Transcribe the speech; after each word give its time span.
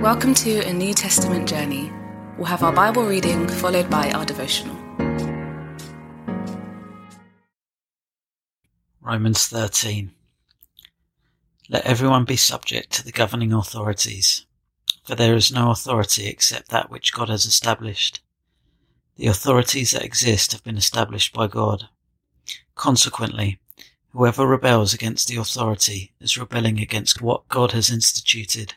Welcome 0.00 0.32
to 0.36 0.66
a 0.66 0.72
New 0.72 0.94
Testament 0.94 1.46
journey. 1.46 1.92
We'll 2.38 2.46
have 2.46 2.62
our 2.62 2.72
Bible 2.72 3.04
reading 3.04 3.46
followed 3.46 3.90
by 3.90 4.10
our 4.12 4.24
devotional. 4.24 4.74
Romans 9.02 9.46
13. 9.46 10.12
Let 11.68 11.84
everyone 11.84 12.24
be 12.24 12.36
subject 12.36 12.92
to 12.92 13.04
the 13.04 13.12
governing 13.12 13.52
authorities, 13.52 14.46
for 15.04 15.16
there 15.16 15.34
is 15.34 15.52
no 15.52 15.70
authority 15.70 16.28
except 16.28 16.70
that 16.70 16.88
which 16.88 17.12
God 17.12 17.28
has 17.28 17.44
established. 17.44 18.22
The 19.18 19.26
authorities 19.26 19.90
that 19.90 20.02
exist 20.02 20.52
have 20.52 20.64
been 20.64 20.78
established 20.78 21.34
by 21.34 21.46
God. 21.46 21.90
Consequently, 22.74 23.60
whoever 24.12 24.46
rebels 24.46 24.94
against 24.94 25.28
the 25.28 25.36
authority 25.36 26.14
is 26.22 26.38
rebelling 26.38 26.80
against 26.80 27.20
what 27.20 27.48
God 27.48 27.72
has 27.72 27.90
instituted 27.90 28.76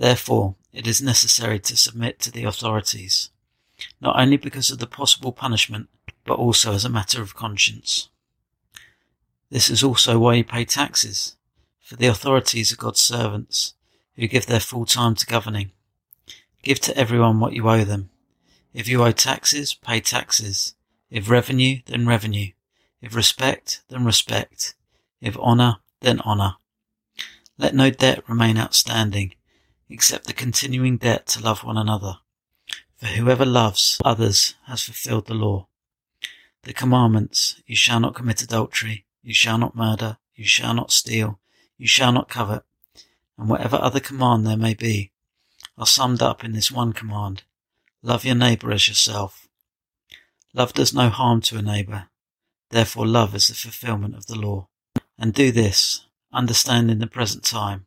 Therefore, 0.00 0.54
it 0.72 0.86
is 0.86 1.02
necessary 1.02 1.58
to 1.58 1.76
submit 1.76 2.20
to 2.20 2.32
the 2.32 2.44
authorities, 2.44 3.28
not 4.00 4.18
only 4.18 4.38
because 4.38 4.70
of 4.70 4.78
the 4.78 4.86
possible 4.86 5.30
punishment, 5.30 5.90
but 6.24 6.38
also 6.38 6.72
as 6.72 6.86
a 6.86 6.88
matter 6.88 7.20
of 7.20 7.36
conscience. 7.36 8.08
This 9.50 9.68
is 9.68 9.84
also 9.84 10.18
why 10.18 10.36
you 10.36 10.44
pay 10.44 10.64
taxes, 10.64 11.36
for 11.82 11.96
the 11.96 12.06
authorities 12.06 12.72
are 12.72 12.76
God's 12.76 13.02
servants, 13.02 13.74
who 14.16 14.26
give 14.26 14.46
their 14.46 14.58
full 14.58 14.86
time 14.86 15.16
to 15.16 15.26
governing. 15.26 15.70
Give 16.62 16.80
to 16.80 16.96
everyone 16.96 17.38
what 17.38 17.52
you 17.52 17.68
owe 17.68 17.84
them. 17.84 18.08
If 18.72 18.88
you 18.88 19.04
owe 19.04 19.12
taxes, 19.12 19.74
pay 19.74 20.00
taxes. 20.00 20.76
If 21.10 21.28
revenue, 21.28 21.80
then 21.84 22.06
revenue. 22.06 22.52
If 23.02 23.14
respect, 23.14 23.82
then 23.90 24.06
respect. 24.06 24.72
If 25.20 25.36
honour, 25.36 25.76
then 26.00 26.20
honour. 26.20 26.54
Let 27.58 27.74
no 27.74 27.90
debt 27.90 28.26
remain 28.26 28.56
outstanding 28.56 29.34
except 29.90 30.26
the 30.26 30.32
continuing 30.32 30.96
debt 30.96 31.26
to 31.26 31.42
love 31.42 31.64
one 31.64 31.76
another. 31.76 32.18
For 32.96 33.06
whoever 33.06 33.44
loves 33.44 34.00
others 34.04 34.54
has 34.66 34.84
fulfilled 34.84 35.26
the 35.26 35.34
law. 35.34 35.66
The 36.62 36.72
commandments, 36.72 37.60
you 37.66 37.74
shall 37.74 37.98
not 37.98 38.14
commit 38.14 38.42
adultery, 38.42 39.06
you 39.22 39.34
shall 39.34 39.58
not 39.58 39.74
murder, 39.74 40.18
you 40.34 40.44
shall 40.44 40.74
not 40.74 40.92
steal, 40.92 41.40
you 41.76 41.88
shall 41.88 42.12
not 42.12 42.28
covet, 42.28 42.62
and 43.36 43.48
whatever 43.48 43.76
other 43.76 44.00
command 44.00 44.46
there 44.46 44.56
may 44.56 44.74
be, 44.74 45.12
are 45.76 45.86
summed 45.86 46.22
up 46.22 46.44
in 46.44 46.52
this 46.52 46.70
one 46.70 46.92
command. 46.92 47.42
Love 48.02 48.24
your 48.24 48.34
neighbour 48.34 48.70
as 48.70 48.86
yourself. 48.86 49.48
Love 50.54 50.72
does 50.72 50.94
no 50.94 51.08
harm 51.08 51.40
to 51.40 51.58
a 51.58 51.62
neighbour. 51.62 52.08
Therefore 52.70 53.06
love 53.06 53.34
is 53.34 53.48
the 53.48 53.54
fulfilment 53.54 54.14
of 54.14 54.26
the 54.26 54.38
law. 54.38 54.68
And 55.18 55.34
do 55.34 55.50
this, 55.50 56.06
understand 56.32 56.90
in 56.90 56.98
the 56.98 57.06
present 57.06 57.44
time 57.44 57.86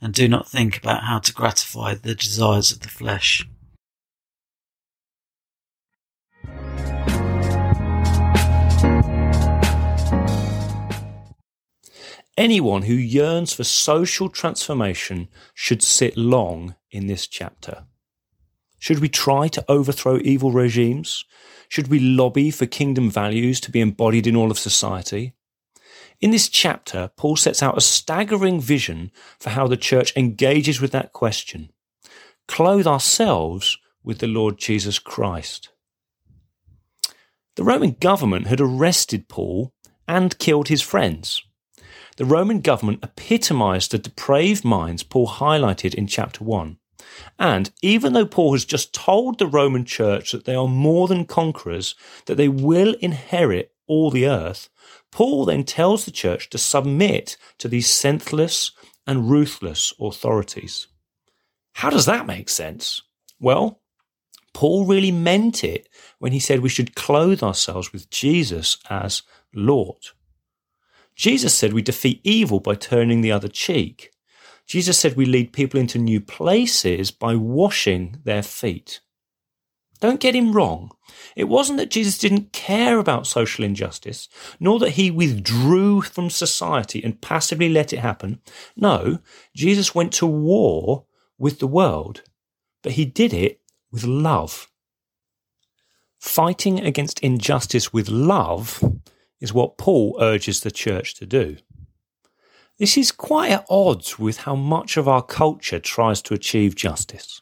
and 0.00 0.12
do 0.12 0.28
not 0.28 0.48
think 0.48 0.76
about 0.76 1.04
how 1.04 1.18
to 1.18 1.32
gratify 1.32 1.94
the 1.94 2.14
desires 2.14 2.70
of 2.70 2.80
the 2.80 2.88
flesh. 2.88 3.46
Anyone 12.36 12.82
who 12.82 12.92
yearns 12.92 13.54
for 13.54 13.64
social 13.64 14.28
transformation 14.28 15.28
should 15.54 15.82
sit 15.82 16.18
long 16.18 16.74
in 16.90 17.06
this 17.06 17.26
chapter. 17.26 17.86
Should 18.78 18.98
we 18.98 19.08
try 19.08 19.48
to 19.48 19.64
overthrow 19.70 20.18
evil 20.22 20.52
regimes? 20.52 21.24
Should 21.70 21.88
we 21.88 21.98
lobby 21.98 22.50
for 22.50 22.66
kingdom 22.66 23.10
values 23.10 23.58
to 23.62 23.70
be 23.70 23.80
embodied 23.80 24.26
in 24.26 24.36
all 24.36 24.50
of 24.50 24.58
society? 24.58 25.32
In 26.20 26.30
this 26.30 26.48
chapter, 26.48 27.10
Paul 27.16 27.36
sets 27.36 27.62
out 27.62 27.76
a 27.76 27.82
staggering 27.82 28.60
vision 28.60 29.10
for 29.38 29.50
how 29.50 29.66
the 29.66 29.76
church 29.76 30.16
engages 30.16 30.80
with 30.80 30.92
that 30.92 31.12
question. 31.12 31.70
Clothe 32.48 32.86
ourselves 32.86 33.76
with 34.02 34.18
the 34.18 34.26
Lord 34.26 34.56
Jesus 34.56 34.98
Christ. 34.98 35.70
The 37.56 37.64
Roman 37.64 37.96
government 38.00 38.46
had 38.46 38.60
arrested 38.60 39.28
Paul 39.28 39.72
and 40.08 40.38
killed 40.38 40.68
his 40.68 40.82
friends. 40.82 41.42
The 42.16 42.24
Roman 42.24 42.60
government 42.60 43.00
epitomized 43.02 43.90
the 43.90 43.98
depraved 43.98 44.64
minds 44.64 45.02
Paul 45.02 45.26
highlighted 45.28 45.94
in 45.94 46.06
chapter 46.06 46.44
1. 46.44 46.78
And 47.38 47.70
even 47.82 48.14
though 48.14 48.26
Paul 48.26 48.52
has 48.52 48.64
just 48.64 48.94
told 48.94 49.38
the 49.38 49.46
Roman 49.46 49.84
church 49.84 50.32
that 50.32 50.44
they 50.44 50.54
are 50.54 50.68
more 50.68 51.08
than 51.08 51.26
conquerors, 51.26 51.94
that 52.24 52.36
they 52.36 52.48
will 52.48 52.94
inherit 53.00 53.72
all 53.86 54.10
the 54.10 54.26
earth, 54.26 54.68
Paul 55.10 55.44
then 55.46 55.64
tells 55.64 56.04
the 56.04 56.10
church 56.10 56.50
to 56.50 56.58
submit 56.58 57.36
to 57.58 57.68
these 57.68 57.88
senseless 57.88 58.72
and 59.06 59.30
ruthless 59.30 59.92
authorities. 60.00 60.88
How 61.74 61.90
does 61.90 62.06
that 62.06 62.26
make 62.26 62.48
sense? 62.48 63.02
Well, 63.38 63.80
Paul 64.54 64.86
really 64.86 65.12
meant 65.12 65.62
it 65.62 65.88
when 66.18 66.32
he 66.32 66.40
said 66.40 66.60
we 66.60 66.70
should 66.70 66.94
clothe 66.94 67.42
ourselves 67.42 67.92
with 67.92 68.08
Jesus 68.10 68.78
as 68.88 69.22
Lord. 69.54 70.06
Jesus 71.14 71.54
said 71.54 71.72
we 71.72 71.82
defeat 71.82 72.20
evil 72.24 72.60
by 72.60 72.74
turning 72.74 73.20
the 73.20 73.32
other 73.32 73.48
cheek. 73.48 74.10
Jesus 74.66 74.98
said 74.98 75.16
we 75.16 75.26
lead 75.26 75.52
people 75.52 75.78
into 75.78 75.98
new 75.98 76.20
places 76.20 77.10
by 77.10 77.34
washing 77.34 78.18
their 78.24 78.42
feet. 78.42 79.00
Don't 80.00 80.20
get 80.20 80.34
him 80.34 80.52
wrong. 80.52 80.90
It 81.34 81.44
wasn't 81.44 81.78
that 81.78 81.90
Jesus 81.90 82.18
didn't 82.18 82.52
care 82.52 82.98
about 82.98 83.26
social 83.26 83.64
injustice, 83.64 84.28
nor 84.60 84.78
that 84.80 84.90
he 84.90 85.10
withdrew 85.10 86.02
from 86.02 86.30
society 86.30 87.02
and 87.02 87.20
passively 87.20 87.68
let 87.68 87.92
it 87.92 87.98
happen. 87.98 88.40
No, 88.76 89.20
Jesus 89.54 89.94
went 89.94 90.12
to 90.14 90.26
war 90.26 91.04
with 91.38 91.58
the 91.58 91.66
world, 91.66 92.22
but 92.82 92.92
he 92.92 93.04
did 93.04 93.32
it 93.32 93.60
with 93.90 94.04
love. 94.04 94.68
Fighting 96.18 96.80
against 96.80 97.20
injustice 97.20 97.92
with 97.92 98.08
love 98.08 98.82
is 99.40 99.52
what 99.52 99.78
Paul 99.78 100.16
urges 100.20 100.60
the 100.60 100.70
church 100.70 101.14
to 101.16 101.26
do. 101.26 101.58
This 102.78 102.98
is 102.98 103.12
quite 103.12 103.52
at 103.52 103.66
odds 103.70 104.18
with 104.18 104.38
how 104.38 104.54
much 104.54 104.96
of 104.96 105.08
our 105.08 105.22
culture 105.22 105.78
tries 105.78 106.20
to 106.22 106.34
achieve 106.34 106.74
justice 106.74 107.40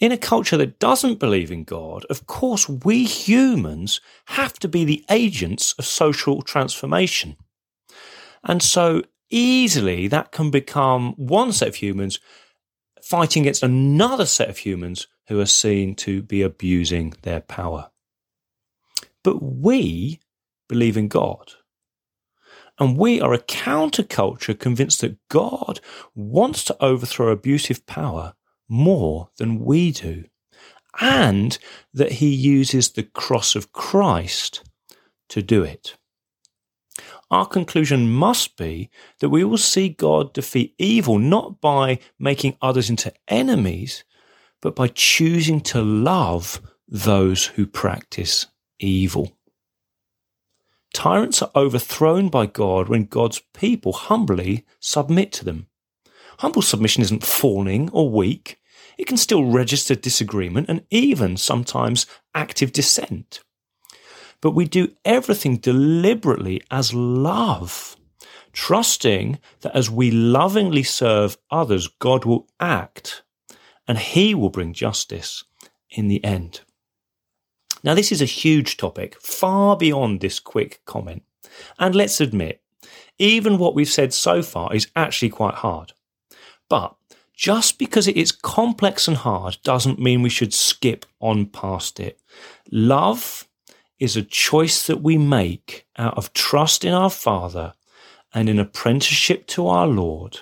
in 0.00 0.12
a 0.12 0.18
culture 0.18 0.56
that 0.56 0.78
doesn't 0.78 1.18
believe 1.18 1.50
in 1.50 1.64
God, 1.64 2.04
of 2.06 2.26
course, 2.26 2.68
we 2.68 3.04
humans 3.04 4.00
have 4.26 4.58
to 4.60 4.68
be 4.68 4.84
the 4.84 5.04
agents 5.10 5.72
of 5.78 5.84
social 5.84 6.42
transformation. 6.42 7.36
And 8.44 8.62
so 8.62 9.02
easily 9.30 10.08
that 10.08 10.32
can 10.32 10.50
become 10.50 11.14
one 11.14 11.52
set 11.52 11.68
of 11.68 11.74
humans 11.76 12.20
fighting 13.02 13.42
against 13.42 13.62
another 13.62 14.26
set 14.26 14.48
of 14.48 14.58
humans 14.58 15.06
who 15.28 15.40
are 15.40 15.46
seen 15.46 15.94
to 15.96 16.22
be 16.22 16.42
abusing 16.42 17.14
their 17.22 17.40
power. 17.40 17.90
But 19.24 19.42
we 19.42 20.20
believe 20.68 20.96
in 20.96 21.08
God. 21.08 21.52
And 22.78 22.96
we 22.96 23.20
are 23.20 23.32
a 23.32 23.38
counterculture 23.38 24.58
convinced 24.58 25.00
that 25.00 25.18
God 25.28 25.80
wants 26.14 26.62
to 26.64 26.76
overthrow 26.82 27.28
abusive 27.30 27.84
power 27.86 28.34
more 28.68 29.30
than 29.38 29.64
we 29.64 29.90
do, 29.92 30.24
and 31.00 31.58
that 31.94 32.12
he 32.12 32.28
uses 32.28 32.90
the 32.90 33.02
cross 33.02 33.54
of 33.54 33.72
Christ 33.72 34.62
to 35.28 35.42
do 35.42 35.62
it. 35.62 35.96
our 37.30 37.46
conclusion 37.46 38.10
must 38.10 38.56
be 38.56 38.90
that 39.20 39.28
we 39.28 39.44
will 39.44 39.58
see 39.58 39.88
God 39.88 40.32
defeat 40.32 40.74
evil 40.78 41.18
not 41.18 41.60
by 41.60 41.98
making 42.18 42.56
others 42.62 42.88
into 42.88 43.12
enemies, 43.28 44.04
but 44.60 44.74
by 44.74 44.88
choosing 44.88 45.60
to 45.62 45.82
love 45.82 46.60
those 46.88 47.46
who 47.46 47.66
practice 47.66 48.46
evil. 48.78 49.36
Tyrants 50.94 51.42
are 51.42 51.50
overthrown 51.54 52.30
by 52.30 52.46
God 52.46 52.88
when 52.88 53.04
God's 53.04 53.42
people 53.52 53.92
humbly 53.92 54.64
submit 54.80 55.32
to 55.32 55.44
them. 55.44 55.67
Humble 56.38 56.62
submission 56.62 57.02
isn't 57.02 57.24
fawning 57.24 57.90
or 57.92 58.10
weak. 58.10 58.60
It 58.96 59.06
can 59.06 59.16
still 59.16 59.44
register 59.44 59.94
disagreement 59.94 60.68
and 60.68 60.84
even 60.90 61.36
sometimes 61.36 62.06
active 62.34 62.72
dissent. 62.72 63.40
But 64.40 64.52
we 64.52 64.66
do 64.66 64.92
everything 65.04 65.56
deliberately 65.56 66.62
as 66.70 66.94
love, 66.94 67.96
trusting 68.52 69.38
that 69.60 69.74
as 69.74 69.90
we 69.90 70.10
lovingly 70.10 70.84
serve 70.84 71.38
others, 71.50 71.88
God 71.98 72.24
will 72.24 72.46
act 72.60 73.22
and 73.88 73.98
he 73.98 74.34
will 74.34 74.50
bring 74.50 74.72
justice 74.72 75.44
in 75.90 76.08
the 76.08 76.22
end. 76.24 76.60
Now, 77.82 77.94
this 77.94 78.12
is 78.12 78.20
a 78.20 78.26
huge 78.26 78.76
topic, 78.76 79.20
far 79.20 79.76
beyond 79.76 80.20
this 80.20 80.40
quick 80.40 80.82
comment. 80.84 81.22
And 81.78 81.94
let's 81.94 82.20
admit, 82.20 82.60
even 83.18 83.58
what 83.58 83.74
we've 83.74 83.88
said 83.88 84.12
so 84.12 84.42
far 84.42 84.74
is 84.74 84.88
actually 84.94 85.30
quite 85.30 85.54
hard. 85.54 85.92
But 86.68 86.94
just 87.34 87.78
because 87.78 88.08
it 88.08 88.16
is 88.16 88.32
complex 88.32 89.06
and 89.08 89.16
hard 89.16 89.58
doesn't 89.62 90.00
mean 90.00 90.22
we 90.22 90.28
should 90.28 90.52
skip 90.52 91.06
on 91.20 91.46
past 91.46 92.00
it. 92.00 92.20
Love 92.70 93.48
is 93.98 94.16
a 94.16 94.22
choice 94.22 94.86
that 94.86 95.02
we 95.02 95.18
make 95.18 95.86
out 95.96 96.16
of 96.16 96.32
trust 96.32 96.84
in 96.84 96.92
our 96.92 97.10
Father 97.10 97.74
and 98.34 98.48
in 98.48 98.58
apprenticeship 98.58 99.46
to 99.46 99.68
our 99.68 99.86
Lord, 99.86 100.40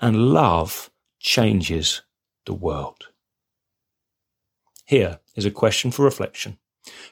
and 0.00 0.32
love 0.32 0.90
changes 1.18 2.02
the 2.46 2.54
world. 2.54 3.08
Here 4.84 5.18
is 5.34 5.44
a 5.44 5.50
question 5.50 5.90
for 5.90 6.04
reflection. 6.04 6.58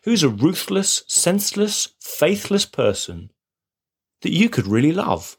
Who's 0.04 0.22
a 0.22 0.28
ruthless, 0.28 1.02
senseless, 1.08 1.94
faithless 2.00 2.66
person 2.66 3.30
that 4.20 4.32
you 4.32 4.48
could 4.48 4.66
really 4.66 4.92
love? 4.92 5.38